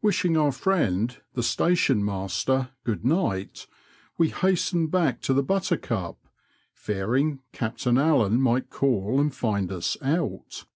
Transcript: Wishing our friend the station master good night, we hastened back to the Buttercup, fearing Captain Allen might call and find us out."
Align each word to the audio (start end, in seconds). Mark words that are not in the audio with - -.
Wishing 0.00 0.36
our 0.36 0.52
friend 0.52 1.20
the 1.34 1.42
station 1.42 2.04
master 2.04 2.70
good 2.84 3.04
night, 3.04 3.66
we 4.16 4.28
hastened 4.30 4.92
back 4.92 5.20
to 5.22 5.34
the 5.34 5.42
Buttercup, 5.42 6.24
fearing 6.72 7.40
Captain 7.50 7.98
Allen 7.98 8.40
might 8.40 8.70
call 8.70 9.18
and 9.20 9.34
find 9.34 9.72
us 9.72 9.96
out." 10.00 10.66